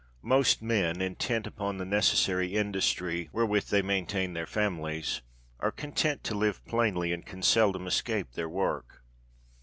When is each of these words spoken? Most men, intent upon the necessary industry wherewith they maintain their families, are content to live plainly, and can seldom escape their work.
Most 0.23 0.63
men, 0.63 0.99
intent 0.99 1.45
upon 1.45 1.77
the 1.77 1.85
necessary 1.85 2.55
industry 2.55 3.29
wherewith 3.31 3.67
they 3.67 3.83
maintain 3.83 4.33
their 4.33 4.47
families, 4.47 5.21
are 5.59 5.71
content 5.71 6.23
to 6.23 6.33
live 6.33 6.65
plainly, 6.65 7.13
and 7.13 7.23
can 7.23 7.43
seldom 7.43 7.85
escape 7.85 8.31
their 8.31 8.49
work. 8.49 9.03